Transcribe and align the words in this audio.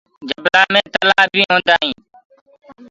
جبلآ 0.29 0.61
مي 0.73 0.81
تلآه 0.93 1.23
بي 1.31 1.41
هوندآ 1.51 1.75
هينٚ۔ 1.83 1.97